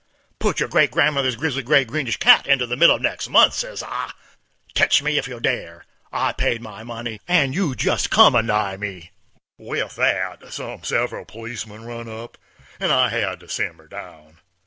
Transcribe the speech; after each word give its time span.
"Put 0.39 0.59
your 0.59 0.67
great 0.67 0.89
grandmother's 0.89 1.35
grizzly 1.35 1.61
gray 1.61 1.85
greenish 1.85 2.17
cat 2.17 2.47
into 2.47 2.65
the 2.65 2.75
middle 2.75 2.95
of 2.95 3.03
next 3.03 3.29
month!" 3.29 3.51
I 3.53 3.57
says. 3.57 3.83
"Tech 4.73 4.99
me 5.03 5.19
if 5.19 5.27
you 5.27 5.39
dare! 5.39 5.85
I 6.11 6.33
paid 6.33 6.59
my 6.59 6.81
money, 6.81 7.21
and 7.27 7.53
you 7.53 7.75
jest 7.75 8.09
come 8.09 8.33
anigh 8.35 8.77
me!" 8.77 9.11
With 9.59 9.95
that 9.97 10.51
some 10.51 10.83
several 10.83 11.25
policemen 11.25 11.83
run 11.85 12.09
up, 12.09 12.39
and 12.79 12.91
I 12.91 13.09
had 13.09 13.41
to 13.41 13.47
simmer 13.47 13.87
down. 13.87 14.39